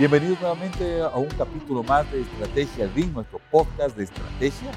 [0.00, 4.72] Bienvenidos nuevamente a un capítulo más de Estrategia Ring, nuestro podcast de estrategia.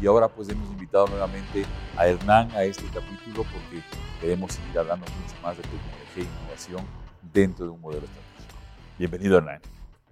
[0.00, 1.64] Y ahora pues hemos invitado nuevamente
[1.96, 3.82] a Hernán a este capítulo porque
[4.20, 6.86] queremos seguir hablando mucho más de tecnología e innovación
[7.32, 8.60] dentro de un modelo estratégico.
[9.00, 9.62] Bienvenido Hernán.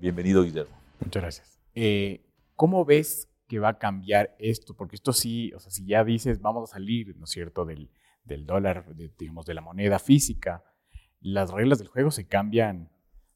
[0.00, 0.77] Bienvenido Guillermo.
[0.98, 1.61] Muchas gracias.
[1.77, 2.27] Eh,
[2.57, 4.75] ¿Cómo ves que va a cambiar esto?
[4.75, 7.89] Porque esto sí, o sea, si ya dices vamos a salir, ¿no es cierto?, del,
[8.25, 10.64] del dólar, digamos, de la moneda física,
[11.20, 12.91] las reglas del juego se cambian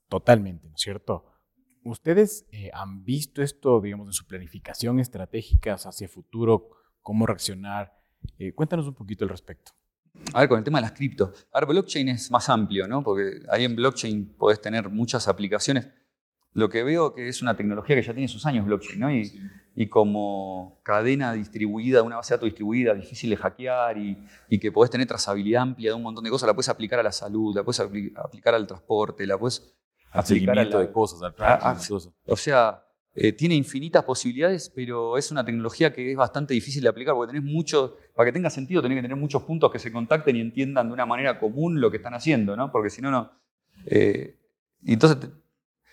[0.09, 1.25] Totalmente, ¿no es cierto?
[1.85, 6.71] ¿Ustedes eh, han visto esto, digamos, en su planificación estratégica hacia futuro?
[7.03, 7.93] ¿Cómo reaccionar?
[8.39, 9.73] Eh, cuéntanos un poquito al respecto.
[10.33, 11.33] A ver, con el tema de las cripto.
[11.53, 13.03] A ver, blockchain es más amplio, ¿no?
[13.03, 15.89] Porque ahí en blockchain podés tener muchas aplicaciones.
[16.53, 19.13] Lo que veo que es una tecnología que ya tiene sus años blockchain, ¿no?
[19.13, 19.33] Y,
[19.75, 24.71] y como cadena distribuida, una base de datos distribuida, difícil de hackear y, y, que
[24.71, 27.55] podés tener trazabilidad amplia de un montón de cosas, la puedes aplicar a la salud,
[27.55, 29.75] la puedes aplicar al transporte, la puedes
[30.15, 31.77] a seguimiento de cosas, al
[32.27, 32.85] O sea,
[33.17, 37.33] eh, tiene infinitas posibilidades, pero es una tecnología que es bastante difícil de aplicar porque
[37.33, 40.41] tenés mucho, para que tenga sentido, tenés que tener muchos puntos que se contacten y
[40.41, 42.71] entiendan de una manera común lo que están haciendo, ¿no?
[42.71, 43.33] Porque si no, no.
[43.87, 44.39] Eh,
[44.87, 45.31] entonces,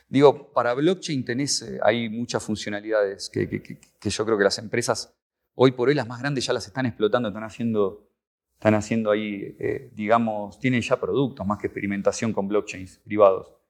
[0.07, 5.15] digo, para blockchain tenés, eh, hay muchas funcionalidades que, que, yo creo que las empresas,
[5.55, 8.07] hoy por hoy las más grandes ya las están explotando, están haciendo,
[8.53, 9.57] están haciendo ahí,
[9.93, 13.60] digamos, tienen ya productos más que experimentación con blockchains privados.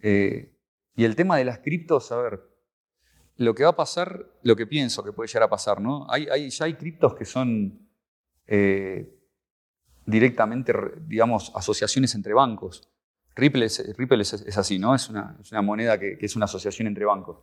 [0.00, 0.54] Eh,
[0.94, 2.40] y el tema de las criptos, a ver,
[3.36, 6.06] lo que va a pasar, lo que pienso que puede llegar a pasar, ¿no?
[6.10, 7.88] Hay, ya hay criptos que son
[8.46, 9.16] eh,
[10.04, 10.72] directamente,
[11.06, 12.88] digamos, asociaciones entre bancos.
[13.36, 14.94] Ripple es, así, ¿no?
[14.94, 17.38] Es una, moneda que, es una asociación entre bancos.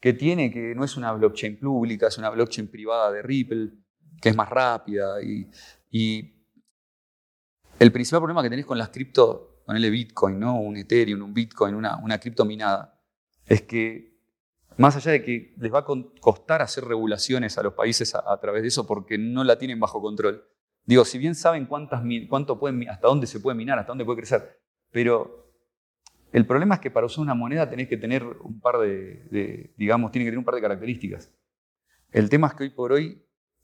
[0.00, 3.72] Que tiene, que no es una blockchain pública, es una blockchain privada de Ripple,
[4.22, 5.22] que es más rápida.
[5.22, 5.50] Y,
[5.90, 6.32] y
[7.78, 10.60] el principal problema que tenés con las criptos ponerle Bitcoin, ¿no?
[10.60, 12.98] un Ethereum, un Bitcoin, una, una criptominada,
[13.44, 14.16] es que
[14.76, 18.62] más allá de que les va a costar hacer regulaciones a los países a, través
[18.62, 20.44] de eso porque no la tienen bajo control.
[20.84, 24.18] Digo, si bien saben cuántas, cuánto pueden, hasta dónde se puede minar, hasta dónde puede
[24.18, 24.60] crecer,
[24.92, 25.52] pero
[26.32, 30.12] el problema es que para usar una moneda tenés que tener un par de, digamos,
[30.12, 31.32] tiene que tener un par de características.
[32.12, 33.22] El tema es que hoy por hoy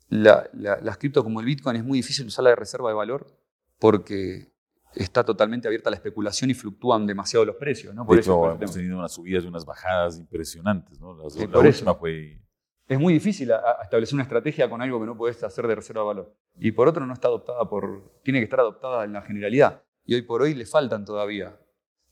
[0.09, 3.27] las criptos como el Bitcoin es muy difícil usarla de reserva de valor
[3.79, 4.52] porque
[4.95, 7.95] está totalmente abierta a la especulación y fluctúan demasiado los precios.
[7.95, 8.07] ¿no?
[8.07, 11.01] Por eso hemos tenido unas subidas y unas bajadas impresionantes.
[11.01, 11.17] ¿no?
[11.17, 12.41] la última fue...
[12.89, 13.51] Es muy difícil
[13.83, 16.37] establecer una estrategia con algo que no puedes hacer de reserva de valor.
[16.59, 18.21] Y por otro no está adoptada por...
[18.23, 19.83] Tiene que estar adoptada en la generalidad.
[20.05, 21.57] Y hoy por hoy le faltan todavía.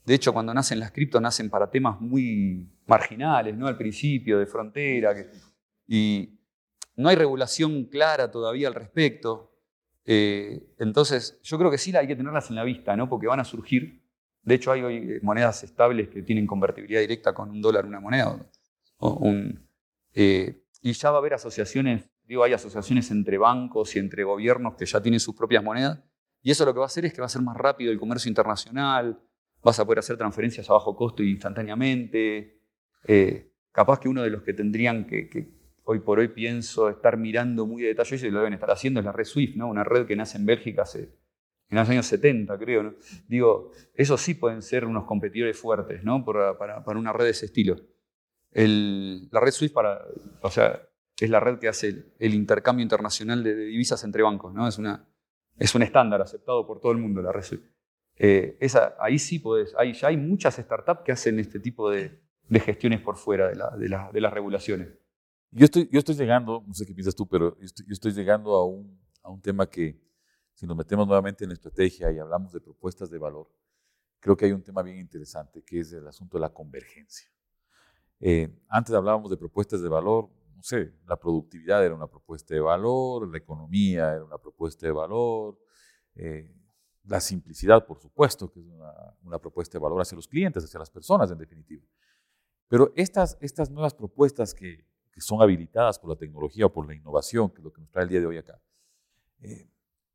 [0.04, 3.66] De hecho, cuando nacen las criptos, nacen para temas muy marginales, ¿no?
[3.66, 5.14] Al principio, de frontera.
[5.86, 6.40] y
[6.96, 9.49] no hay regulación clara todavía al respecto.
[10.12, 13.08] Eh, entonces, yo creo que sí hay que tenerlas en la vista, ¿no?
[13.08, 14.02] porque van a surgir.
[14.42, 18.44] De hecho, hay eh, monedas estables que tienen convertibilidad directa con un dólar una moneda.
[20.12, 24.74] Eh, y ya va a haber asociaciones, digo, hay asociaciones entre bancos y entre gobiernos
[24.74, 26.00] que ya tienen sus propias monedas.
[26.42, 28.00] Y eso lo que va a hacer es que va a ser más rápido el
[28.00, 29.22] comercio internacional,
[29.62, 32.58] vas a poder hacer transferencias a bajo costo instantáneamente.
[33.70, 37.82] capaz que uno de los que tendrían que hoy por hoy pienso estar mirando muy
[37.82, 39.68] de detalle, y lo deben estar haciendo, es la red Swift, ¿no?
[39.68, 41.10] una red que nace en Bélgica hace,
[41.70, 42.82] en los años 70, creo.
[42.82, 42.94] ¿no?
[43.28, 46.24] Digo, esos sí pueden ser unos competidores fuertes ¿no?
[46.24, 47.76] para, para, una red de ese estilo.
[48.50, 50.04] El, la red Swift para,
[50.42, 50.82] o sea,
[51.18, 54.52] es la red que hace el, intercambio internacional de, divisas entre bancos.
[54.52, 54.66] ¿no?
[54.66, 55.06] Es, una,
[55.58, 57.64] es un estándar aceptado por todo el mundo, la red Swift.
[58.16, 62.20] Eh, esa, ahí sí podés, hay, ya hay muchas startups que hacen este tipo de,
[62.50, 64.88] de gestiones por fuera de, la, de, la, de las regulaciones.
[65.52, 68.64] Yo estoy, yo estoy llegando, no sé qué piensas tú, pero yo estoy, llegando a
[68.64, 70.00] un, a un tema que,
[70.54, 73.50] si nos metemos nuevamente en la estrategia y hablamos de propuestas de valor,
[74.20, 77.28] creo que hay un tema bien interesante, que es el asunto de la convergencia.
[78.20, 82.60] Eh, antes hablábamos de propuestas de valor, no sé, la productividad era una propuesta de
[82.60, 85.58] valor, la economía era una propuesta de valor,
[86.14, 86.54] eh,
[87.04, 88.92] la simplicidad, por supuesto, que es una,
[89.22, 91.84] una, propuesta de valor hacia los clientes, hacia las personas, en definitiva.
[92.68, 96.94] Pero estas, estas nuevas propuestas que, que son habilitadas por la tecnología o por la
[96.94, 98.60] innovación, que es lo que nos trae el día de hoy acá,
[99.40, 99.68] eh,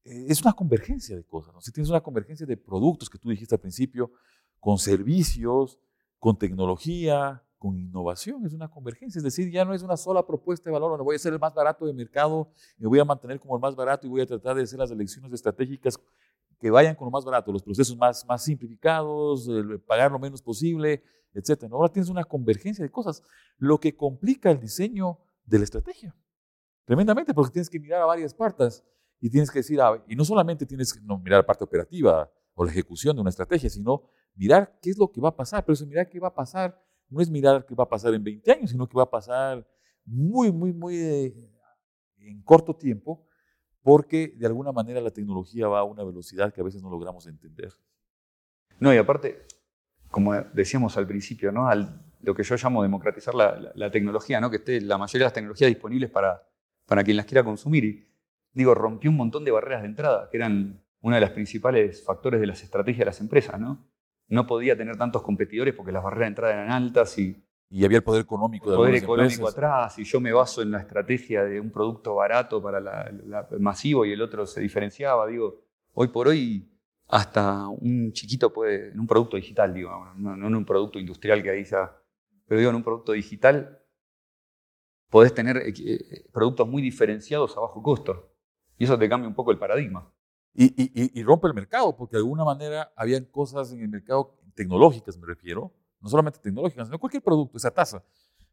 [0.04, 1.54] eh, es una convergencia de cosas.
[1.54, 1.62] ¿no?
[1.62, 4.12] Si tienes una convergencia de productos que tú dijiste al principio,
[4.60, 5.80] con servicios,
[6.20, 9.20] con tecnología, con innovación, es una convergencia.
[9.20, 11.40] Es decir, ya no es una sola propuesta de valor, donde voy a ser el
[11.40, 14.26] más barato de mercado, me voy a mantener como el más barato y voy a
[14.26, 16.00] tratar de hacer las elecciones estratégicas
[16.60, 19.50] que vayan con lo más barato, los procesos más, más simplificados,
[19.86, 21.04] pagar lo menos posible,
[21.36, 21.66] etc.
[21.72, 23.22] Ahora tienes una convergencia de cosas,
[23.58, 26.16] lo que complica el diseño de la estrategia.
[26.86, 28.84] Tremendamente, porque tienes que mirar a varias partes
[29.20, 32.64] y tienes que decir, ah, y no solamente tienes que mirar la parte operativa o
[32.64, 34.04] la ejecución de una estrategia, sino
[34.36, 36.80] mirar qué es lo que va a pasar, pero eso mirar qué va a pasar
[37.10, 39.68] no es mirar qué va a pasar en 20 años, sino que va a pasar
[40.06, 41.36] muy, muy, muy eh,
[42.18, 43.28] en corto tiempo,
[43.82, 47.28] porque de alguna manera la tecnología va a una velocidad que a veces no logramos
[47.28, 47.72] entender.
[48.80, 49.46] No, y aparte,
[50.16, 51.68] como decíamos al principio, ¿no?
[51.68, 54.50] Al, lo que yo llamo democratizar la, tecnología, ¿no?
[54.50, 56.42] que esté la mayoría de las tecnologías disponibles para,
[56.86, 57.84] para quien las quiera consumir.
[57.84, 58.08] Y
[58.54, 62.40] digo, rompió un montón de barreras de entrada, que eran uno de los principales factores
[62.40, 63.60] de las estrategias de las empresas.
[63.60, 63.86] ¿no?
[64.30, 67.36] no podía tener tantos competidores porque las barreras de entrada eran altas y...
[67.70, 70.80] Y había el poder económico de poder económico atrás, y yo me baso en la
[70.80, 75.28] estrategia de un producto barato para el masivo y el otro se diferenciaba.
[75.28, 75.62] Digo,
[75.94, 76.70] hoy por hoy
[77.16, 81.50] hasta un chiquito puede, en un producto digital, digo, no, en un producto industrial que
[81.50, 81.98] ahí ya,
[82.46, 83.82] pero digo, en un producto digital
[85.10, 88.34] podés tener eh, eh, productos muy diferenciados a bajo costo.
[88.78, 90.12] Y eso te cambia un poco el paradigma.
[90.54, 95.26] Y, rompe el mercado, porque de alguna manera habían cosas en el mercado tecnológicas, me
[95.26, 98.04] refiero, no solamente tecnológicas, sino cualquier producto, esa tasa,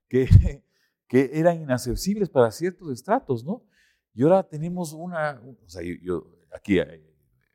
[0.08, 0.28] que,
[1.08, 3.64] que eran inaccesibles para ciertos estratos, ¿no?
[4.14, 7.02] Y ahora tenemos una, o sea, yo, aquí eh,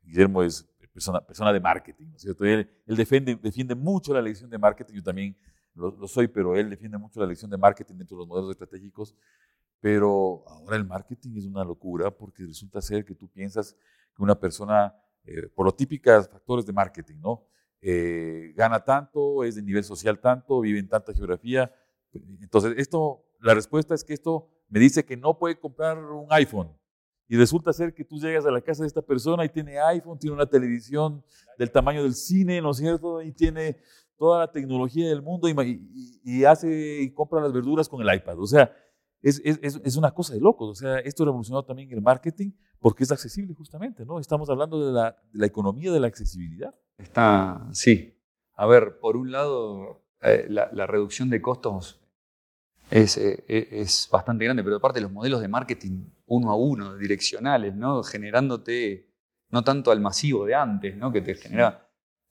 [0.02, 0.68] Guillermo es
[0.98, 2.44] persona, persona de marketing, ¿no es cierto?
[2.44, 5.36] Él, él, defiende, defiende mucho la lección de marketing, yo también
[5.74, 8.50] lo, lo, soy, pero él defiende mucho la lección de marketing dentro de los modelos
[8.50, 9.14] estratégicos,
[9.80, 13.76] pero ahora el marketing es una locura porque resulta ser que tú piensas
[14.18, 14.92] una persona,
[15.24, 17.46] eh, por los típicos factores de marketing, ¿no?
[17.80, 21.72] Eh, gana tanto, es de nivel social tanto, vive en tanta geografía.
[22.12, 26.76] Entonces, esto, la respuesta es que esto me dice que no puede comprar un iPhone.
[27.28, 30.18] Y resulta ser que tú llegas a la casa de esta persona y tiene iPhone,
[30.18, 31.22] tiene una televisión
[31.58, 33.20] del tamaño del cine, ¿no es cierto?
[33.20, 33.76] Y tiene
[34.16, 38.14] toda la tecnología del mundo y, y, y hace y compra las verduras con el
[38.14, 38.38] iPad.
[38.38, 38.72] O sea,
[39.22, 40.70] es, es, es, una cosa de locos.
[40.70, 44.18] O sea, esto revolucionó también el marketing porque es accesible justamente, ¿no?
[44.20, 46.74] Estamos hablando de la, de la economía de la accesibilidad.
[46.96, 48.16] Está, sí.
[48.54, 52.00] A ver, por un lado, eh, la, la, reducción de costos
[52.90, 57.74] es, eh, es, bastante grande, pero aparte los modelos de marketing uno a uno, direccionales,
[57.74, 58.02] ¿no?
[58.02, 59.08] Generándote
[59.50, 61.10] no tanto al masivo de antes, ¿no?
[61.10, 61.90] Que te genera,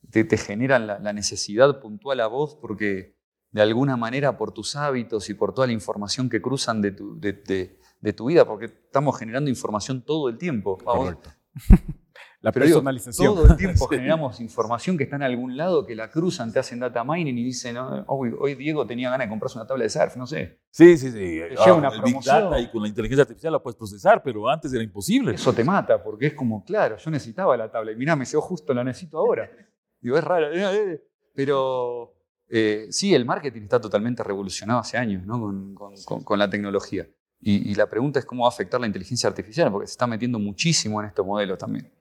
[0.09, 3.17] te, te generan la, la necesidad puntual a vos porque
[3.51, 7.19] de alguna manera por tus hábitos y por toda la información que cruzan de tu,
[7.19, 10.77] de, tu vida, porque estamos generando información todo el tiempo.
[10.77, 11.31] Correcto.
[12.41, 13.33] La personalización.
[13.33, 16.79] todo el tiempo generamos información que está en algún lado, que la cruzan, te hacen
[16.79, 20.27] data mining y dicen, hoy, Diego tenía ganas de comprarse una tabla de surf, no
[20.27, 20.59] sé.
[20.69, 21.39] Sí, sí, sí.
[21.57, 24.71] Ah, una el Big Data y con la inteligencia artificial la puedes procesar, pero antes
[24.71, 25.33] era imposible.
[25.33, 28.41] Eso te mata, porque es como, claro, yo necesitaba la tabla y mirá, me quedó
[28.41, 29.49] justo, la necesito ahora.
[29.99, 30.53] Digo, es raro.
[30.53, 31.03] Eh, eh,
[31.33, 32.13] pero
[32.49, 35.73] eh, sí, el marketing está totalmente revolucionado hace años ¿no?
[36.05, 37.07] con, la tecnología.
[37.39, 40.39] Y, la pregunta es cómo va a afectar la inteligencia artificial, porque se está metiendo
[40.39, 41.91] muchísimo en estos modelos también.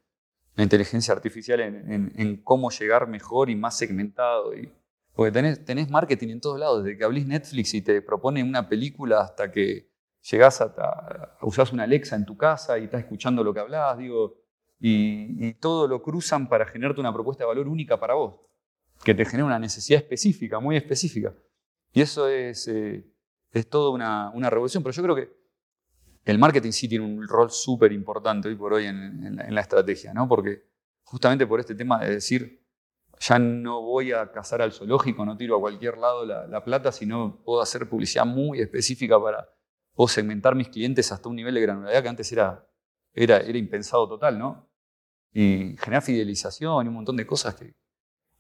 [0.56, 4.54] La inteligencia artificial en, cómo llegar mejor y más segmentado.
[4.54, 4.72] Y,
[5.14, 8.68] porque tenés, tenés, marketing en todos lados, desde que abrís Netflix y te propone una
[8.68, 9.90] película hasta que
[10.30, 14.34] llegás a, usás una Alexa en tu casa y estás escuchando lo que hablas, digo,
[14.80, 18.46] y, y todo lo cruzan para generarte una propuesta de valor única para vos
[19.04, 21.34] que te genera una necesidad específica, muy específica.
[21.92, 23.06] Y eso es, eh,
[23.52, 25.30] es toda una, una, revolución, pero yo creo que
[26.26, 30.28] el marketing sí tiene un rol súper importante hoy por hoy en, la, estrategia, ¿no?
[30.28, 30.64] porque
[31.04, 32.66] justamente por este tema de decir,
[33.20, 37.40] ya no voy a cazar al zoológico, no tiro a cualquier lado la, plata, sino
[37.44, 39.48] puedo hacer publicidad muy específica para,
[39.94, 42.66] puedo segmentar mis clientes hasta un nivel de granularidad que antes era,
[43.14, 44.68] era, impensado total, ¿no?
[45.32, 47.76] Y generar fidelización y un montón de cosas que,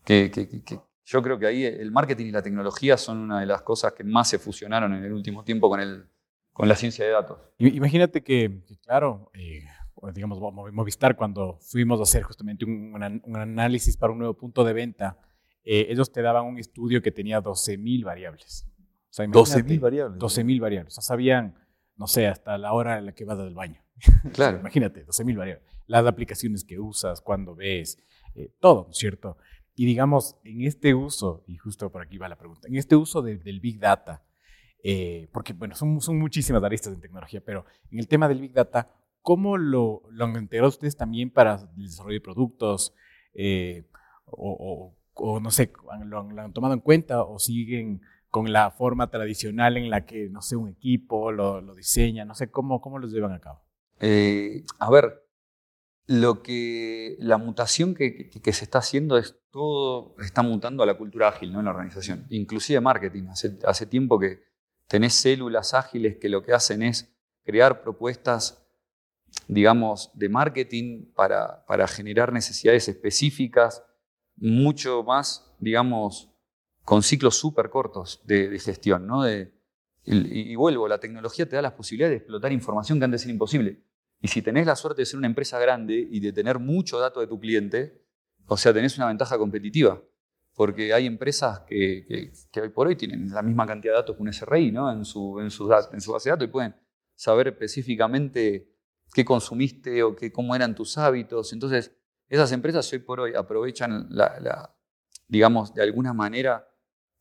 [0.04, 3.92] que, yo creo que ahí el marketing y la tecnología son una de las cosas
[3.92, 6.08] que más se fusionaron en el último tiempo con, el,
[6.56, 7.38] con la ciencia de datos.
[7.58, 9.62] Imagínate que, claro, eh,
[10.14, 10.40] digamos,
[10.72, 12.96] Movistar, cuando fuimos a hacer justamente un,
[13.36, 15.18] análisis para un nuevo punto de venta,
[15.64, 18.66] eh, ellos te daban un estudio que tenía 12.000 variables.
[19.18, 20.18] O 12.000 variables.
[20.18, 20.94] 12.000 variables.
[20.94, 21.58] O sea, sabían,
[21.94, 23.82] no sé, hasta la hora en la que vas al baño.
[24.32, 24.58] Claro.
[24.58, 25.66] Imagínate, 12.000 variables.
[25.86, 27.98] Las aplicaciones que usas, cuando ves,
[28.34, 29.36] eh, todo, ¿cierto?
[29.74, 33.20] Y digamos, en este uso, y justo por aquí va la pregunta, en este uso
[33.20, 34.25] del Big Data,
[34.88, 38.52] eh, porque bueno, son, son muchísimas aristas en tecnología, pero en el tema del Big
[38.52, 38.88] Data,
[39.20, 42.94] ¿cómo lo, han enterado ustedes también para el desarrollo de productos?
[43.34, 43.84] Eh,
[44.26, 44.94] o,
[45.42, 45.72] no sé,
[46.04, 48.00] ¿lo han, ¿lo han, tomado en cuenta o siguen
[48.30, 52.24] con la forma tradicional en la que, no sé, un equipo lo, diseña?
[52.24, 53.62] No sé, ¿cómo, cómo los llevan a cabo?
[53.98, 55.20] Eh, a ver,
[56.06, 61.26] lo que la mutación que, se está haciendo es todo, está mutando a la cultura
[61.26, 61.58] ágil ¿no?
[61.58, 63.24] en la organización, inclusive marketing.
[63.30, 64.46] Hace, hace tiempo que
[64.88, 67.14] tenés células ágiles que lo que hacen es
[67.44, 68.66] crear propuestas,
[69.48, 73.84] digamos, de marketing para, generar necesidades específicas,
[74.36, 76.30] mucho más, digamos,
[76.84, 79.06] con ciclos súper cortos de, gestión.
[79.06, 79.28] ¿no?
[79.28, 79.50] y,
[80.04, 83.82] y, vuelvo, la tecnología te da las posibilidades de explotar información que antes era imposible.
[84.20, 87.20] Y si tenés la suerte de ser una empresa grande y de tener mucho dato
[87.20, 88.02] de tu cliente,
[88.46, 90.00] o sea, tenés una ventaja competitiva.
[90.56, 94.32] Porque hay empresas que, hoy por hoy tienen la misma cantidad de datos que un
[94.32, 94.90] SRI ¿no?
[94.90, 95.66] en, su, en, en su
[96.12, 96.74] base de datos y pueden
[97.14, 98.72] saber específicamente
[99.12, 101.52] qué consumiste o qué, cómo eran tus hábitos.
[101.52, 101.94] Entonces,
[102.28, 104.08] esas empresas hoy por hoy aprovechan,
[105.28, 106.68] digamos, de alguna manera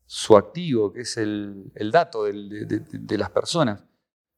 [0.04, 3.84] su activo, que es el, dato de, las personas.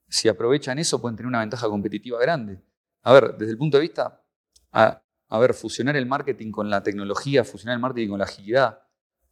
[0.08, 2.62] Si aprovechan eso, pueden tener una ventaja competitiva grande.
[3.02, 4.24] A ver, desde el punto de vista,
[4.72, 5.02] a,
[5.38, 8.82] ver, fusionar el marketing con la tecnología, fusionar el marketing con la agilidad,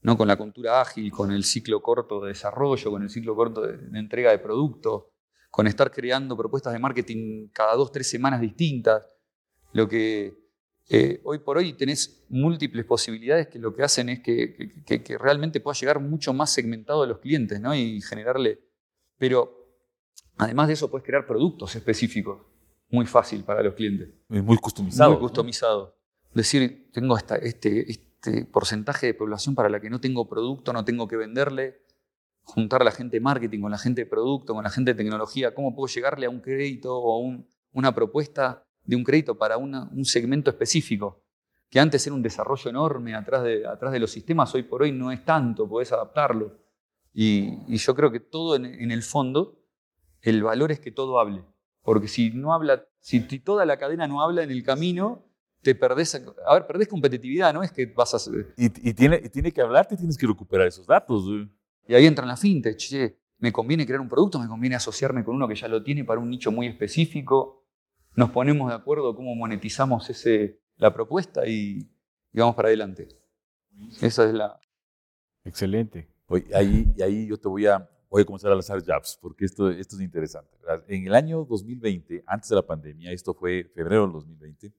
[0.03, 0.17] ¿no?
[0.17, 3.99] con la cultura ágil, con el ciclo corto de desarrollo, con el ciclo corto de,
[3.99, 5.13] entrega de producto,
[5.51, 9.09] con estar creando propuestas de marketing cada dos, tres semanas distintas.
[9.73, 10.47] Lo que
[10.89, 15.75] eh, hoy por hoy tenés múltiples posibilidades que lo que hacen es que, realmente pueda
[15.79, 17.75] llegar mucho más segmentado a los clientes ¿no?
[17.75, 18.61] y generarle.
[19.19, 19.67] Pero
[20.37, 22.41] además de eso, puedes crear productos específicos
[22.89, 24.09] muy fácil para los clientes.
[24.29, 25.11] Muy customizado.
[25.11, 25.97] Muy customizado.
[26.33, 28.06] Decir, tengo esta, este, este
[28.51, 31.83] porcentaje de población para la que no tengo producto, no tengo que venderle,
[32.43, 35.03] juntar a la gente de marketing con la gente de producto, con la gente de
[35.03, 39.57] tecnología, cómo puedo llegarle a un crédito o a una propuesta de un crédito para
[39.57, 41.23] un segmento específico,
[41.69, 44.93] que antes era un desarrollo enorme atrás de, atrás de los sistemas, hoy por hoy
[44.93, 46.57] no es tanto, podés adaptarlo.
[47.13, 49.59] Y, yo creo que todo en, el fondo,
[50.21, 51.45] el valor es que todo hable.
[51.83, 55.26] Porque si no habla, si toda la cadena no habla en el camino,
[55.67, 56.15] te perdés,
[56.47, 58.31] a ver, perdés competitividad, no es que vas a...
[58.57, 61.25] Y, y tiene, y tiene que hablarte, tienes que recuperar esos datos.
[61.89, 65.25] Y ahí entra en la fintech, che, me conviene crear un producto, me conviene asociarme
[65.25, 67.65] con uno que ya lo tiene para un nicho muy específico,
[68.15, 71.91] nos ponemos de acuerdo cómo monetizamos ese, la propuesta y,
[72.33, 73.09] vamos para adelante.
[74.01, 74.61] Esa es la...
[75.43, 76.09] Excelente.
[76.55, 79.69] ahí, y ahí yo te voy a, voy a comenzar a lanzar jabs, porque esto,
[79.69, 80.57] esto es interesante.
[80.87, 84.73] En el año 2020, antes de la pandemia, esto fue febrero del 2020,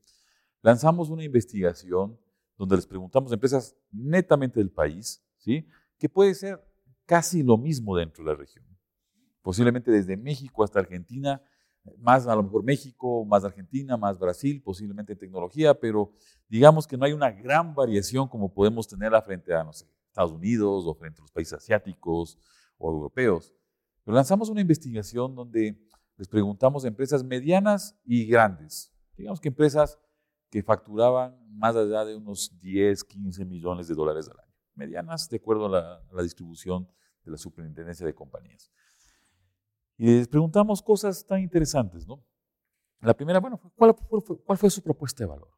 [0.67, 2.19] lanzamos una investigación
[2.57, 5.65] donde les preguntamos a empresas netamente del país, ¿sí?
[5.97, 6.61] que puede ser
[7.05, 8.65] casi lo mismo dentro de la región.
[9.41, 11.41] Posiblemente desde México hasta Argentina
[11.99, 16.11] más a lo mejor México, más Argentina, más Brasil, posiblemente en tecnología, pero
[16.49, 20.33] digamos que no hay una gran variación como podemos tenerla frente a, no sé, Estados
[20.33, 22.37] Unidos o frente a los países asiáticos
[22.77, 23.53] o europeos.
[24.03, 25.79] Pero lanzamos una investigación donde
[26.17, 29.97] les preguntamos a empresas medianas y grandes, digamos que empresas
[30.49, 35.37] que facturaban más allá de unos 10, 15 millones de dólares al año, medianas de
[35.37, 36.87] acuerdo a la, distribución
[37.23, 38.71] de la superintendencia de compañías.
[39.97, 42.23] Y les preguntamos cosas tan interesantes, ¿no?
[43.01, 45.49] La primera, bueno, ¿cuál, fue, cuál fue su propuesta de valor?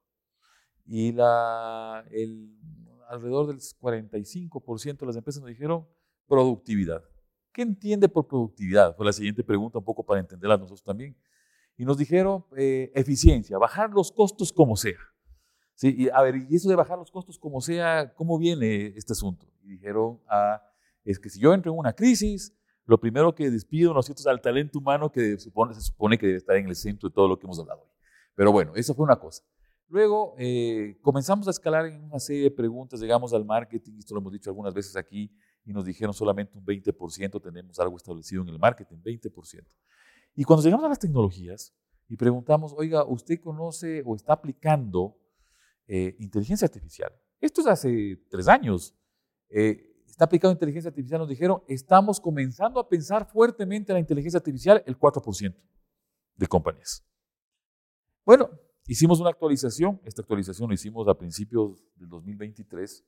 [0.86, 1.16] Y
[3.10, 5.88] alrededor del 45% de las empresas nos dijeron
[6.28, 7.04] productividad.
[7.52, 8.96] ¿Qué entiende por productividad?
[8.96, 11.18] Fue la siguiente pregunta, un poco para entenderla nosotros también.
[11.80, 15.00] Y nos dijeron eh, eficiencia, bajar los costos como sea.
[15.76, 19.14] Sí, y a ver, y eso de bajar los costos como sea, ¿cómo viene este
[19.14, 19.48] asunto?
[19.64, 20.62] Y dijeron, ah,
[21.06, 24.42] es que si yo entro en una crisis, lo primero que despido, ¿no es al
[24.42, 27.40] talento humano que supone, se supone que debe estar en el centro de todo lo
[27.40, 27.92] que hemos hablado hoy.
[28.36, 29.42] Pero bueno, eso fue una cosa.
[29.88, 34.20] Luego eh, comenzamos a escalar en una serie de preguntas, llegamos al marketing, esto lo
[34.20, 35.34] hemos dicho algunas veces aquí,
[35.64, 39.66] y nos dijeron solamente un 20% tenemos algo establecido en el marketing, 20%.
[40.40, 41.76] Y cuando llegamos a las tecnologías
[42.08, 45.18] y preguntamos, oiga, ¿usted conoce o está aplicando
[45.86, 47.12] eh, inteligencia artificial?
[47.42, 48.96] Esto es hace tres años.
[49.50, 54.38] Eh, está aplicando inteligencia artificial, nos dijeron, estamos comenzando a pensar fuertemente en la inteligencia
[54.38, 55.54] artificial el 4%
[56.38, 57.04] de compañías.
[58.26, 58.50] Bueno,
[58.88, 63.04] hicimos una actualización, esta actualización la hicimos a principios del 2023,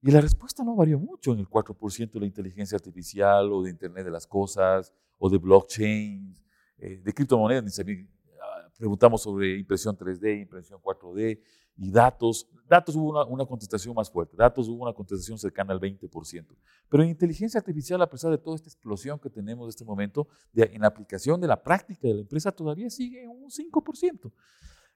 [0.00, 3.68] y la respuesta no varió mucho en el 4% de la inteligencia artificial o de
[3.68, 6.38] Internet de las Cosas o de blockchain,
[6.78, 8.08] eh, de criptomonedas, ni
[8.40, 11.40] ah, preguntamos sobre impresión 3D, impresión 4D,
[11.76, 16.46] y datos, datos hubo una, contestación más fuerte, datos hubo una contestación cercana al 20%.
[16.88, 20.28] Pero en inteligencia artificial, a pesar de toda esta explosión que tenemos en este momento,
[20.54, 24.32] en la aplicación de la práctica de la empresa todavía sigue un 5%.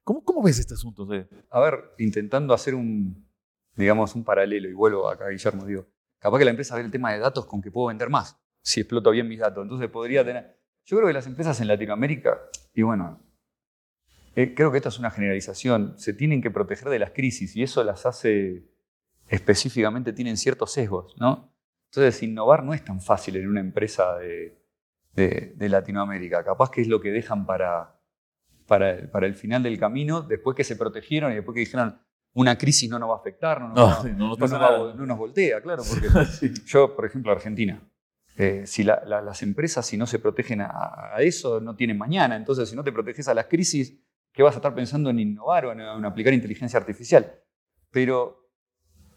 [0.05, 1.07] ¿Cómo, ¿Cómo ves este asunto?
[1.51, 3.27] A ver, intentando hacer un,
[3.75, 5.87] digamos, un paralelo, y vuelvo acá, Guillermo, digo,
[6.19, 8.81] capaz que la empresa ve el tema de datos con que puedo vender más, si
[8.81, 9.63] exploto bien mis datos.
[9.63, 10.58] Entonces podría tener...
[10.89, 12.41] Yo creo que las empresas en Latinoamérica,
[12.73, 13.21] y bueno,
[14.35, 17.63] eh, creo que esta es una generalización, se tienen que proteger de las crisis y
[17.63, 18.65] eso las hace
[19.29, 21.53] específicamente, tienen ciertos sesgos, ¿no?
[21.91, 24.57] Entonces, innovar no es tan fácil en una empresa de,
[25.59, 26.43] Latinoamérica.
[26.43, 28.01] Capaz que es lo que dejan para,
[28.67, 32.01] para, el final del camino, después que se protegieron y después que dijeron,
[32.33, 34.47] una crisis no nos va a afectar, no nos, No, va- sí, no nos no
[34.47, 36.09] nos va- nos voltea, claro, porque
[36.65, 37.79] yo, por ejemplo, Argentina,
[38.39, 40.71] eh, si la- la- las empresas, si no se protegen a,
[41.15, 42.37] a eso, no tienen mañana.
[42.37, 43.99] Entonces, si no te proteges a las crisis,
[44.33, 47.35] ¿qué vas a estar pensando en innovar o en, en aplicar inteligencia artificial?
[47.91, 48.49] Pero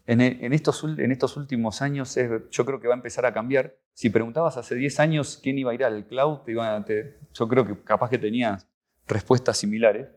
[0.06, 3.32] en, en estos, en estos últimos años es- yo creo que va a empezar a
[3.32, 3.76] cambiar.
[3.94, 7.18] Si preguntabas hace 10 años quién iba a ir al cloud, te iban a- te-
[7.32, 8.66] yo creo que capaz que tenías
[9.06, 10.08] respuestas similares.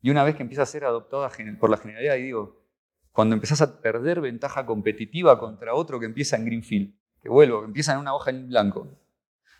[0.00, 2.62] Y una vez que empieza a ser adoptada por la generalidad, y digo,
[3.10, 6.94] cuando empezás a perder ventaja competitiva contra otro que empieza en Greenfield,
[7.24, 8.86] que vuelvo, que empieza en una hoja en blanco,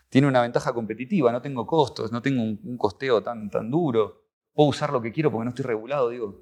[0.07, 4.21] tiene una ventaja competitiva, no tengo costos, no tengo un, un costeo tan, tan duro,
[4.53, 6.41] puedo usar lo que quiero porque no estoy regulado, digo.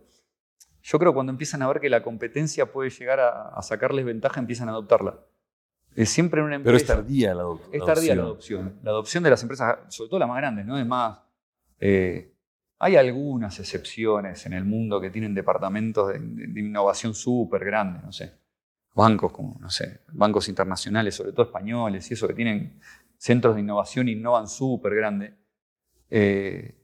[0.84, 4.04] Yo creo que cuando empiezan a ver que la competencia puede llegar a, a sacarles
[4.06, 5.18] ventaja, empiezan a adoptarla.
[5.96, 6.86] Es siempre en una empresa.
[6.86, 8.60] Pero es tardía la, adop- Es tardía la adopción.
[8.64, 8.84] adopción.
[8.84, 10.78] La adopción de las empresas, sobre todo las más grandes, ¿no?
[10.78, 11.20] Es más.
[11.80, 12.30] eh,
[12.80, 18.12] hay algunas excepciones en el mundo que tienen departamentos de, de innovación súper grandes, no
[18.12, 18.34] sé.
[18.96, 22.80] Bancos como, no sé, bancos internacionales, sobre todo españoles, y eso que tienen
[23.18, 25.36] centros de innovación innovan súper grande.
[26.10, 26.76] Eh,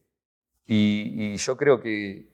[0.66, 2.30] y, y yo creo que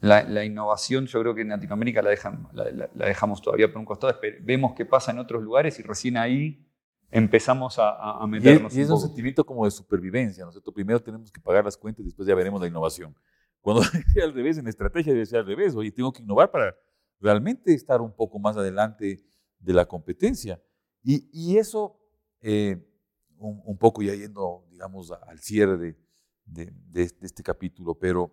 [0.00, 3.78] la, la innovación, yo creo que en Latinoamérica la, dejan, la, la- dejamos todavía por
[3.78, 4.18] un costado.
[4.42, 6.66] Vemos qué pasa en otros lugares y recién ahí
[7.10, 10.44] empezamos a, a- a Y es, meternos y es un un sentimiento como de supervivencia,
[10.44, 10.72] ¿no es cierto?
[10.72, 13.14] Primero tenemos que pagar las cuentas y después ya veremos la innovación.
[13.60, 13.82] Cuando
[14.12, 15.74] sea al revés, en estrategia debe ser al revés.
[15.74, 16.76] Oye, tengo que innovar para
[17.20, 19.24] realmente estar un poco más adelante
[19.58, 20.62] de la competencia.
[21.02, 21.98] Y, y eso,
[22.40, 22.84] eh,
[23.38, 25.96] un, un poco ya yendo, digamos, al cierre de,
[26.44, 28.32] de- de este- de este capítulo, pero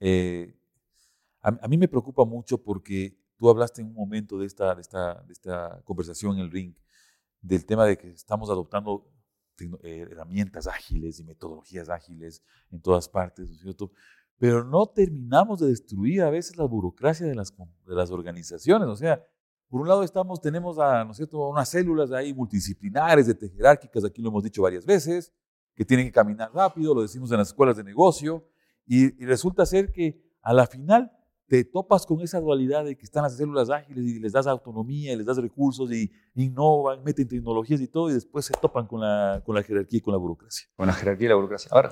[0.00, 0.54] eh,
[1.42, 4.82] a, a mí me preocupa mucho porque tú hablaste en un momento de esta, de
[4.82, 6.74] esta, esta conversación en el ring,
[7.42, 9.10] del tema de que estamos adoptando
[9.82, 13.92] eh, herramientas ágiles y metodologías ágiles en todas partes, ¿no es cierto?
[14.38, 18.88] Pero no terminamos de destruir a veces la burocracia de las, de las organizaciones.
[18.88, 19.22] O sea,
[19.68, 21.48] por un lado estamos, tenemos a, ¿no es cierto?
[21.48, 25.32] unas células ahí multidisciplinares, de jerárquicas, aquí lo hemos dicho varias veces,
[25.74, 28.44] que tienen que caminar rápido, lo decimos en las escuelas de negocio,
[28.86, 31.12] y, resulta ser que a la final
[31.46, 35.12] te topas con esa dualidad de que están las células ágiles y les das autonomía
[35.12, 39.00] y les das recursos y innovan, meten tecnologías y todo, y después se topan con
[39.00, 40.68] la, con la jerarquía y con la burocracia.
[40.76, 41.70] con la jerarquía y la burocracia.
[41.72, 41.90] A ver,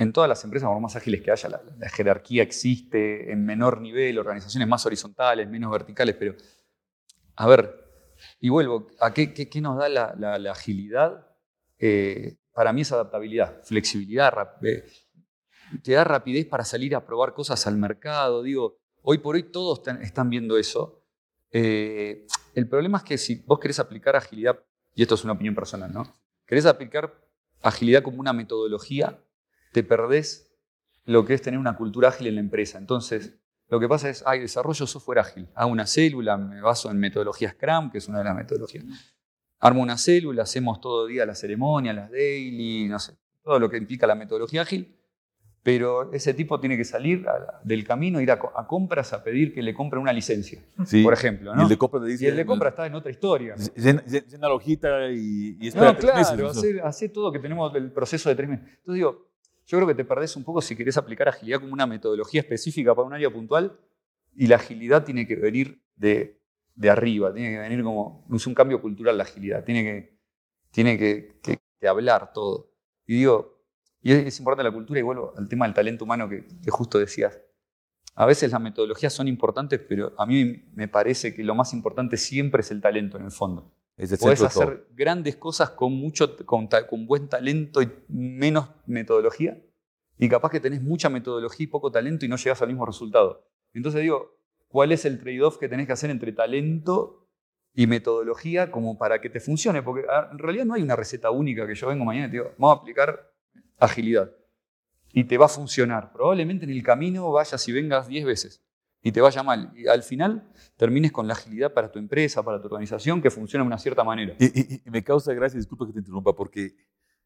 [0.00, 4.18] en todas las empresas, por más ágiles que haya, la, jerarquía existe en menor nivel,
[4.18, 6.34] organizaciones más horizontales, menos verticales, pero
[7.36, 7.84] a ver,
[8.40, 11.26] y vuelvo, ¿a qué, qué- nos da la, agilidad?
[11.78, 14.32] Eh, para mí es adaptabilidad, flexibilidad,
[14.62, 14.86] eh,
[15.84, 18.42] te da rapidez para salir a probar cosas al mercado.
[18.42, 21.04] Digo, hoy por hoy todos están, están viendo eso.
[21.52, 24.58] Eh, el problema es que si vos querés aplicar agilidad,
[24.94, 26.10] y esto es una opinión personal, ¿no?
[26.46, 27.12] Querés aplicar
[27.60, 29.18] agilidad como una metodología,
[29.72, 30.50] te perdés
[31.04, 32.78] lo que es tener una cultura ágil en la empresa.
[32.78, 33.36] Entonces,
[33.68, 35.48] lo que pasa es, hay desarrollo software ágil.
[35.54, 38.84] Hago una célula, me baso en metodología Scrum, que es una de las metodologías.
[39.60, 43.76] Armo una célula, hacemos todo día la ceremonia, las daily, no sé, todo lo que
[43.76, 44.96] implica la metodología ágil.
[45.62, 49.22] Pero ese tipo tiene que salir a- del camino, ir a, co- a compras a
[49.22, 51.02] pedir que le compren una licencia, Sí.
[51.04, 51.52] por ejemplo.
[51.52, 51.62] Y ¿no?
[51.64, 52.24] el de compra le dice...
[52.24, 53.54] Y el de compra está en otra historia.
[53.76, 56.48] Llena, llena la hojita y, y No, espera tres meses, claro, ¿no?
[56.58, 58.64] hacer, hacer todo que tenemos el proceso de tres meses.
[58.68, 59.29] Entonces digo,
[59.70, 62.94] yo creo que te perdés un poco si querés aplicar agilidad como una metodología específica
[62.94, 63.78] para un área puntual
[64.34, 66.40] y la agilidad tiene que venir de,
[66.74, 70.18] de arriba, tiene que venir como, es un cambio cultural la agilidad, tiene que,
[70.72, 72.72] tiene que, que- que hablar todo.
[73.06, 73.64] Y digo,
[74.02, 76.70] y es, es importante la cultura y vuelvo al tema del talento humano que, que
[76.70, 77.40] justo decías.
[78.14, 82.16] A veces las metodologías son importantes, pero a mí me parece que lo más importante
[82.18, 83.72] siempre es el talento en el fondo.
[84.00, 84.62] Es Podés de todo.
[84.62, 89.60] hacer grandes cosas con, mucho, con, con buen talento y menos metodología.
[90.18, 93.46] Y capaz que tenés mucha metodología y poco talento y no llegás al mismo resultado.
[93.74, 97.28] Entonces digo, ¿cuál es el trade-off que tenés que hacer entre talento
[97.74, 99.82] y metodología como para que te funcione?
[99.82, 102.36] Porque ah, en realidad no hay una receta única que yo vengo mañana y te
[102.38, 103.32] digo, vamos a aplicar
[103.78, 104.30] agilidad.
[105.12, 106.10] Y te va a funcionar.
[106.10, 108.62] Probablemente en el camino vayas y vengas 10 veces
[109.02, 109.72] y te vaya mal.
[109.74, 113.64] Y al final termines con la agilidad para tu empresa, para tu organización, que funciona
[113.64, 114.34] de una cierta manera.
[114.38, 116.74] Y, y- y me causa gracia, disculpa que te interrumpa, porque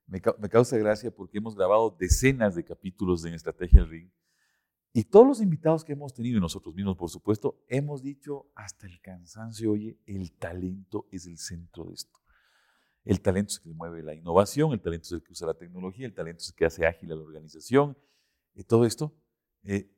[0.07, 4.11] me, me causa gracia porque hemos grabado decenas de capítulos en Estrategia del Ring
[4.97, 8.87] y todos los invitados que hemos tenido, y nosotros mismos, por supuesto, hemos dicho hasta
[8.87, 12.21] el cansancio, oye, el talento es el centro de esto.
[13.05, 15.55] El talento es el que mueve la innovación, el talento es el que usa la
[15.55, 17.99] tecnología, el talento es el que hace ágil a la organización,
[18.55, 19.13] y todo esto.
[19.65, 19.91] eh,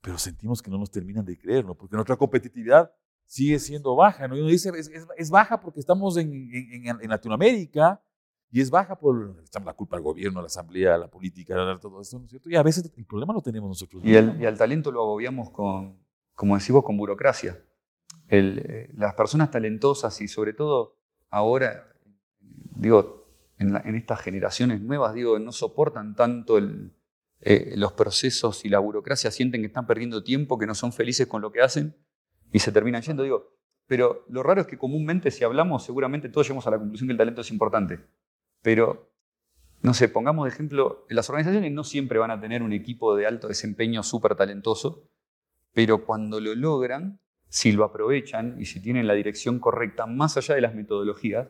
[0.00, 1.74] pero sentimos que no nos terminan de creer, ¿no?
[1.74, 2.90] Porque nuestra competitividad
[3.26, 4.36] sigue siendo baja, ¿no?
[4.36, 8.02] Y uno dice, es, es- es baja porque estamos en, en- en- en Latinoamérica
[8.50, 11.54] y es baja por echamos la culpa al gobierno, a la asamblea, a la política,
[11.54, 12.50] a todo esto, ¿no es cierto?
[12.50, 14.02] Y a veces el problema lo tenemos nosotros.
[14.04, 15.98] Y, el, y al talento lo agobiamos con,
[16.34, 17.62] como decimos, con burocracia.
[18.28, 20.96] Eh, las personas talentosas y sobre todo
[21.30, 21.92] ahora,
[22.40, 23.26] digo,
[23.58, 26.58] en, estas generaciones nuevas, digo, no soportan tanto
[27.42, 31.26] eh, los procesos y la burocracia, sienten que están perdiendo tiempo, que no son felices
[31.26, 31.96] con lo que hacen
[32.52, 33.22] y se terminan yendo.
[33.22, 37.08] Digo, pero lo raro es que comúnmente si hablamos, seguramente todos llegamos a la conclusión
[37.08, 38.00] que el talento es importante.
[38.62, 39.10] Pero,
[39.82, 43.26] no sé, pongamos de ejemplo, las organizaciones no siempre van a tener un equipo de
[43.26, 45.08] alto desempeño súper talentoso,
[45.72, 50.54] pero cuando lo logran, si lo aprovechan y si tienen la dirección correcta, más allá
[50.54, 51.48] de las metodologías,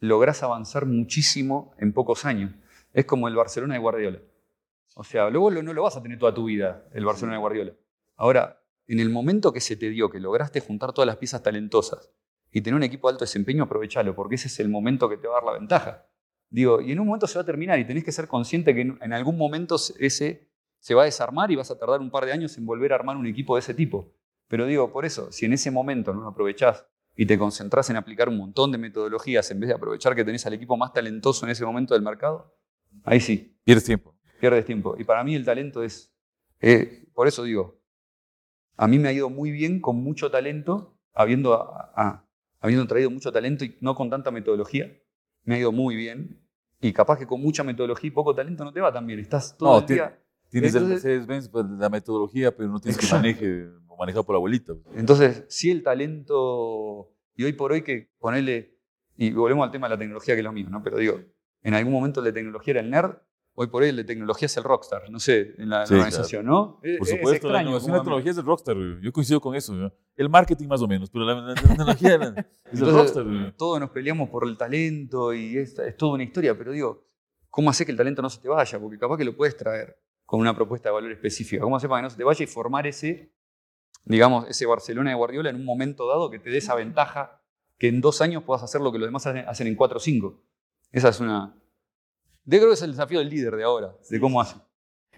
[0.00, 2.54] logras avanzar muchísimo en pocos años.
[2.92, 4.20] Es como el Barcelona de Guardiola.
[4.94, 7.72] O sea, luego no lo vas a tener toda tu vida, el Barcelona de Guardiola.
[8.16, 12.10] Ahora, en el momento que se te dio, que lograste juntar todas las piezas talentosas
[12.50, 15.28] y tener un equipo de alto desempeño, aprovechalo, porque ese es el momento que te
[15.28, 16.06] va a dar la ventaja.
[16.50, 18.80] Digo, y en un momento se va a terminar y tenés que ser consciente que
[18.80, 20.48] en algún momento ese
[20.78, 22.96] se va a desarmar y vas a tardar un par de años en volver a
[22.96, 24.14] armar un equipo de ese tipo.
[24.48, 27.96] Pero digo, por eso, si en ese momento no lo aprovechás y te concentrás en
[27.96, 31.44] aplicar un montón de metodologías en vez de aprovechar que tenés al equipo más talentoso
[31.44, 32.56] en ese momento del mercado,
[33.04, 33.58] ahí sí.
[33.64, 34.17] Pierdes tiempo.
[34.40, 34.94] Pierdes tiempo.
[34.98, 36.14] Y para mí el talento es,
[36.60, 37.80] eh, por eso digo,
[38.76, 41.74] a mí me ha ido muy bien con mucho talento, habiendo,
[42.60, 44.90] habiendo traído mucho talento y no con tanta metodología.
[45.42, 46.44] Me ha ido muy bien.
[46.80, 49.18] Y capaz que con mucha metodología y poco talento no te va tan bien.
[49.18, 50.18] Estás todo el día
[50.50, 54.74] Tienes el Mercedes-Benz, pues, la metodología, pero no tienes que maneje, manejar por la abuelita.
[54.74, 54.96] Pues.
[54.96, 58.78] Entonces, sí el talento, y hoy por hoy que ponerle,
[59.16, 60.82] y volvemos al tema de la tecnología que es lo mismo, ¿no?
[60.82, 61.20] Pero digo,
[61.62, 63.16] en algún momento la tecnología era el nerd,
[63.60, 66.80] hoy por hoy de tecnología es el rockstar, no sé, en la, organización, ¿no?
[66.98, 69.92] Por supuesto, la innovación la tecnología es el rockstar, yo coincido con eso.
[70.14, 72.14] El marketing más o menos, pero la, tecnología
[72.70, 73.26] es el rockstar.
[73.56, 77.04] Todos nos peleamos por el talento y es, es toda una historia, pero digo,
[77.50, 78.78] ¿cómo hace que el talento no se te vaya?
[78.78, 81.60] Porque capaz que lo puedes traer con una propuesta de valor específica.
[81.60, 83.32] ¿Cómo hacer para que no se te vaya y formar ese,
[84.04, 87.42] digamos, ese Barcelona de Guardiola en un momento dado que te dé esa ventaja
[87.76, 90.44] que en dos años puedas hacer lo que los demás hacen en cuatro o cinco?
[90.92, 91.56] Esa es una...
[92.50, 94.56] Yo creo que es el desafío del líder de ahora, de cómo hace.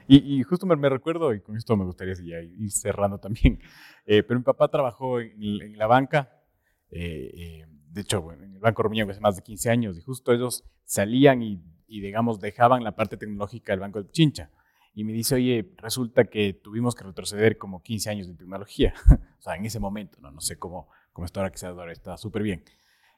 [0.09, 3.61] Y, justo me, recuerdo, y con esto me gustaría ir cerrando también,
[4.07, 6.43] eh, pero mi papá trabajó en, la banca,
[6.91, 10.33] eh, eh, de hecho, en el Banco Romillo hace más de 15 años, y justo
[10.33, 14.51] ellos salían y, y, digamos, dejaban la parte tecnológica del Banco de Chincha
[14.93, 18.93] y me dice, oye, resulta que tuvimos que retroceder como 15 años de tecnología.
[19.39, 22.17] o sea, en ese momento, no, no sé cómo, cómo está ahora que ahora, está
[22.17, 22.65] súper bien.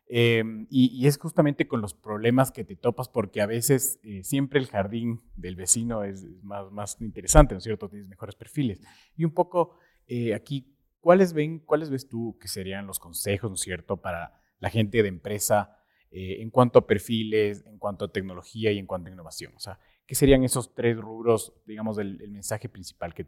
[0.08, 4.60] Em, y, es justamente con los problemas que te topas porque a veces eh, siempre
[4.60, 7.88] el jardín del vecino es más, más interesante, ¿no es cierto?
[7.88, 8.80] Tienes mejores perfiles.
[9.16, 13.54] Y un poco eh, aquí, ¿cuáles, ven, ¿cuáles ves tú que serían los consejos, ¿no
[13.54, 15.82] es cierto?, para la gente de empresa
[16.14, 19.54] eh, en cuanto a perfiles, en cuanto a tecnología y en cuanto a innovación.
[19.56, 23.26] O sea, ¿qué serían esos tres rubros, digamos, del mensaje principal que,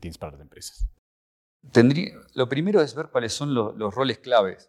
[0.00, 0.88] tienes para las empresas?
[1.70, 4.68] Tendría, lo primero es ver cuáles son los, roles claves,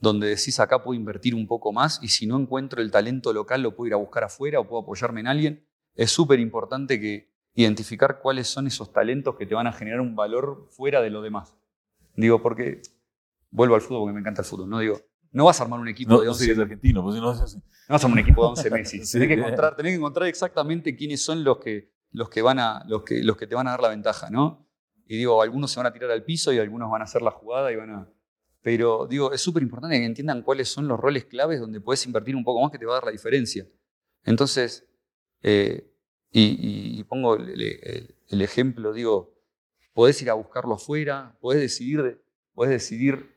[0.00, 3.62] donde decís acá puedo invertir un poco más y si no encuentro el talento local
[3.62, 5.66] lo puedo ir a buscar afuera o puedo apoyarme en alguien.
[5.94, 10.16] Es súper importante que identificar cuáles son esos talentos que te van a generar un
[10.16, 11.54] valor fuera de lo demás.
[12.16, 12.80] Digo, porque
[13.50, 15.00] vuelvo al fútbol porque me encanta el fútbol, no digo,
[15.32, 18.06] no vas a armar un equipo de 11 no argentino, pues, no, no vas a
[18.06, 19.12] armar un equipo de 11 Messi.
[19.12, 22.84] tenés, que encontrar, tenés que encontrar exactamente quiénes son los que, los, que van a,
[22.86, 24.66] los, que, los que te van a dar la ventaja, ¿no?
[25.06, 27.32] Y digo, algunos se van a tirar al piso y algunos van a hacer la
[27.32, 28.08] jugada y van a...
[28.62, 32.36] Pero digo, es súper importante que entiendan cuáles son los roles claves donde puedes invertir
[32.36, 33.66] un poco más que te va a dar la diferencia.
[34.24, 34.86] Entonces,
[35.42, 35.90] eh,
[36.32, 39.34] y, pongo el, ejemplo, digo,
[39.94, 42.22] podés ir a buscarlo afuera, podés decidir,
[42.54, 43.36] podés decidir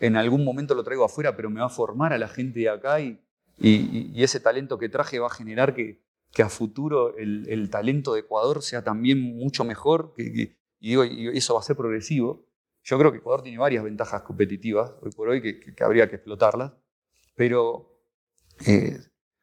[0.00, 2.68] en algún momento lo traigo afuera, pero me va a formar a la gente de
[2.68, 3.20] acá y,
[3.58, 8.20] y, ese talento que traje va a generar que, que a futuro el, talento de
[8.20, 12.43] Ecuador sea también mucho mejor que, y, digo, y eso va a ser progresivo.
[12.84, 16.72] Yo creo que Ecuador tiene varias ventajas competitivas hoy por hoy que, habría que explotarlas,
[17.34, 17.98] pero
[18.66, 18.98] eh,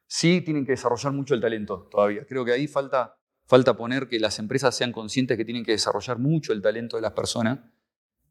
[0.06, 2.24] sí tienen que desarrollar mucho el talento todavía.
[2.24, 6.18] Creo que ahí falta, falta poner que las empresas sean conscientes que tienen que desarrollar
[6.20, 7.58] mucho el talento de las personas.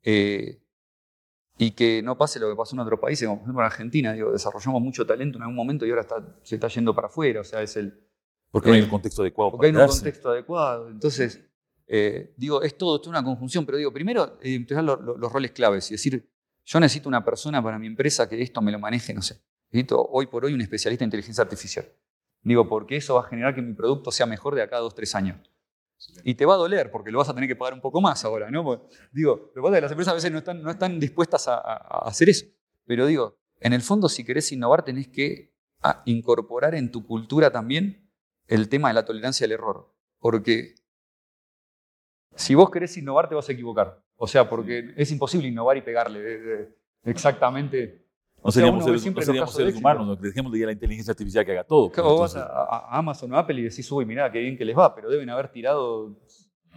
[0.01, 0.63] Eh,
[1.57, 4.13] y que no pase lo que pasó en otros países, como por ejemplo en Argentina,
[4.13, 7.41] digo, desarrollamos mucho talento en algún momento y ahora está, se está yendo para afuera,
[7.41, 8.07] o sea, es el...
[8.49, 9.51] Porque no hay un contexto adecuado.
[9.51, 11.50] Porque hay un contexto adecuado, entonces,
[11.93, 15.95] eh, digo, es todo, es una conjunción, pero digo, primero, eh, los, roles claves y
[15.95, 16.25] decir,
[16.63, 20.01] yo necesito una persona para mi empresa que esto me lo maneje, no sé, necesito
[20.09, 21.85] hoy por hoy un especialista en inteligencia artificial.
[22.43, 24.95] Digo, porque eso va a generar que mi producto sea mejor de acá a dos,
[24.95, 25.37] tres años.
[26.23, 28.23] Y te va a doler porque lo vas a tener que pagar un poco más
[28.23, 28.87] ahora, ¿no?
[29.11, 31.49] digo, lo que pasa es que las empresas a veces no están, no están dispuestas
[31.49, 31.59] a,
[32.05, 32.45] hacer eso.
[32.85, 35.53] Pero digo, en el fondo, si querés innovar, tenés que
[36.05, 38.09] incorporar en tu cultura también
[38.47, 39.93] el tema de la tolerancia al error.
[40.19, 40.75] Porque
[42.41, 44.01] si vos querés innovar, te vas a equivocar.
[44.15, 46.69] O sea, porque es imposible innovar y pegarle
[47.03, 48.05] exactamente.
[48.43, 50.67] No O sea, seríamos seres, siempre no seríamos seres humanos, nos dejemos de ir a
[50.67, 51.91] la inteligencia artificial que haga todo.
[51.91, 54.65] Claro, vos vas Entonces, a, Amazon o Apple y decís, uy, mirá, qué bien que
[54.65, 56.15] les va, pero deben haber tirado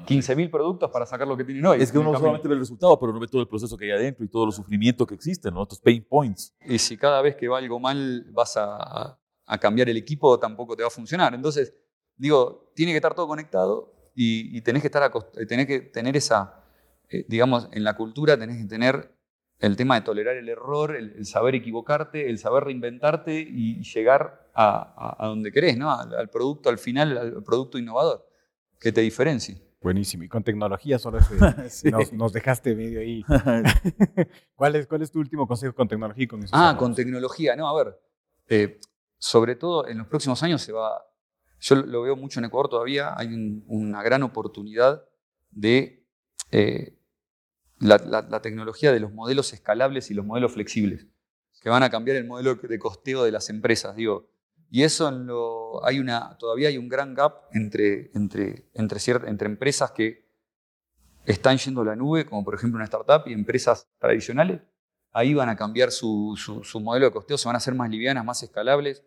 [0.06, 1.80] 15.000 productos para sacar lo que tienen hoy.
[1.80, 2.18] es que uno camino.
[2.20, 4.46] solamente ve el resultado, pero no ve todo el proceso que hay adentro y todos
[4.46, 5.62] los sufrimientos que existen, ¿no?
[5.62, 6.54] estos pain points.
[6.66, 10.38] Y si cada vez que va algo mal vas a, a- a cambiar el equipo,
[10.38, 11.34] tampoco te va a funcionar.
[11.34, 11.74] Entonces,
[12.16, 16.16] digo, tiene que estar todo conectado y, y tenés, que estar eh, tenés que tener
[16.16, 16.62] esa,
[17.08, 19.12] eh, digamos, en la cultura tenés que tener
[19.60, 24.50] el tema de tolerar el error, el, el saber equivocarte, el saber reinventarte y llegar
[24.54, 25.90] a, a- a donde querés, ¿no?
[25.92, 28.26] Al, al producto, al final, al producto innovador
[28.80, 29.62] que te diferencie.
[29.80, 30.24] Buenísimo.
[30.24, 31.18] Y con tecnología solo
[31.68, 31.90] Sí.
[31.90, 33.22] nos, nos dejaste medio ahí.
[34.54, 36.78] ¿Cuál es, ¿Cuál es tu último consejo con tecnología y con Ah, ahorros?
[36.78, 37.56] con tecnología.
[37.56, 37.98] No, a ver,
[38.48, 38.80] eh,
[39.18, 41.02] sobre todo en los próximos años se va,
[41.64, 45.02] yo lo veo mucho en Ecuador todavía, hay un- una gran oportunidad
[45.50, 46.04] de
[46.50, 46.96] eh,
[47.78, 51.06] la, la- la tecnología de los modelos escalables y los modelos flexibles,
[51.62, 54.28] que van a cambiar el modelo de costeo de las empresas, digo.
[54.70, 59.46] Y eso en lo, hay una, todavía hay un gran gap entre, entre, entre, entre
[59.48, 60.28] empresas que
[61.24, 64.60] están yendo a la nube, como por ejemplo una startup, y empresas tradicionales,
[65.12, 67.88] ahí van a cambiar su, su- su modelo de costeo, se van a hacer más
[67.88, 69.02] livianas, más escalables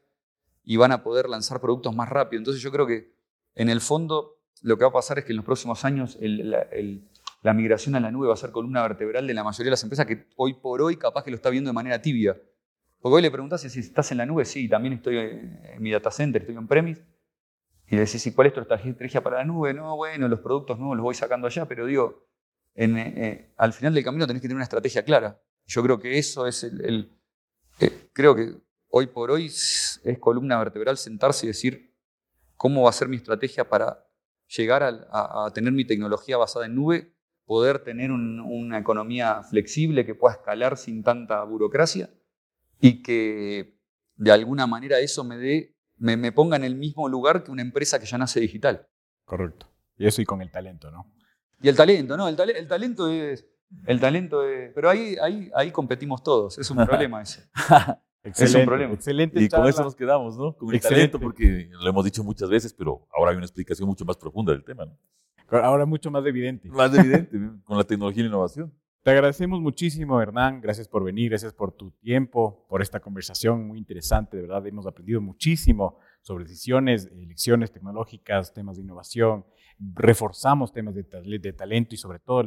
[0.69, 2.39] y van a poder lanzar productos más rápido.
[2.39, 3.13] Entonces yo creo que
[3.55, 6.51] en el fondo lo que va a pasar es que en los próximos años el-
[6.51, 7.07] la, el-
[7.41, 9.83] la migración a la nube va a ser columna vertebral de la mayoría de las
[9.83, 12.35] empresas que hoy por hoy capaz que lo está viendo de manera tibia.
[12.99, 16.11] Porque hoy le preguntás si estás en la nube, sí, también estoy en mi data
[16.11, 17.05] center, estoy en premise.
[17.89, 19.73] Y le decís, ¿y cuál es tu estrategia para la nube?
[19.73, 22.25] No, bueno, los productos nuevos los voy sacando allá, pero digo,
[22.75, 25.39] en, eh, al final del camino tenés que tener una estrategia clara.
[25.65, 26.83] Yo creo que eso es el...
[26.83, 27.11] el-
[27.79, 28.55] eh, creo que
[28.89, 31.93] hoy por hoy es columna vertebral sentarse y decir
[32.55, 34.05] cómo va a ser mi estrategia para
[34.47, 37.13] llegar al- a, a tener mi tecnología basada en nube,
[37.45, 42.09] poder tener un- una economía flexible que pueda escalar sin tanta burocracia
[42.79, 43.77] y que
[44.15, 47.61] de alguna manera eso me dé, me, me ponga en el mismo lugar que una
[47.61, 48.87] empresa que ya nace digital.
[49.25, 49.67] Correcto.
[49.97, 51.11] Y eso y con el talento, ¿no?
[51.61, 52.27] Y el talento, ¿no?
[52.27, 53.45] El, tale- el talento es.
[53.85, 54.71] El talento es.
[54.73, 56.57] Pero ahí, ahí, ahí competimos todos.
[56.57, 57.41] Es un problema eso.
[58.27, 58.93] Excelente, problema.
[58.93, 59.39] Excelente.
[59.39, 59.69] Y con charla.
[59.69, 60.55] eso nos quedamos, ¿no?
[60.55, 61.11] Con el Excelente.
[61.11, 64.53] talento, porque lo hemos dicho muchas veces, pero ahora hay una explicación mucho más profunda
[64.53, 64.97] del tema, ¿no?
[65.49, 66.69] Ahora mucho más evidente.
[66.69, 67.61] Más evidente, ¿no?
[67.65, 68.73] con la tecnología y la innovación.
[69.03, 70.59] Te agradecemos muchísimo, Hernán.
[70.59, 74.35] Gracias por venir, gracias por tu tiempo, por esta conversación muy interesante.
[74.35, 79.45] De verdad, hemos aprendido muchísimo sobre decisiones, elecciones tecnológicas, temas de innovación.
[79.79, 81.03] Reforzamos temas de,
[81.39, 82.43] de talento y sobre todo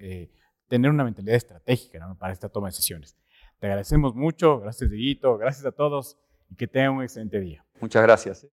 [0.00, 0.30] eh,
[0.68, 2.18] tener una mentalidad estratégica ¿no?
[2.18, 3.16] para esta toma de decisiones.
[3.62, 4.58] Te agradecemos mucho.
[4.58, 5.38] Gracias, Dieguito.
[5.38, 6.18] Gracias a todos
[6.50, 7.64] y que tengan un excelente día.
[7.80, 8.48] Muchas gracias.